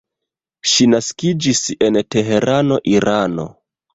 Ŝi 0.71 0.87
naskiĝis 0.93 1.61
en 1.87 2.01
Teherano, 2.15 2.79
Irano. 2.95 3.49